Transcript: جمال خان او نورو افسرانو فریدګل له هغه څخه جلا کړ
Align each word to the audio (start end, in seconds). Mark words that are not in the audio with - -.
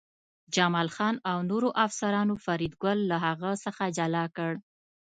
جمال 0.55 0.89
خان 0.95 1.15
او 1.31 1.37
نورو 1.49 1.69
افسرانو 1.85 2.33
فریدګل 2.45 2.99
له 3.11 3.17
هغه 3.25 3.51
څخه 3.63 3.83
جلا 3.97 4.25
کړ 4.37 4.51